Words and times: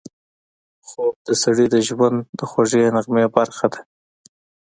خوب 0.87 1.13
د 1.27 1.29
سړي 1.43 1.65
د 1.73 1.75
ژوند 1.87 2.17
د 2.39 2.41
خوږې 2.49 2.93
نغمې 2.95 3.25
برخه 3.35 3.65
ده 3.73 3.79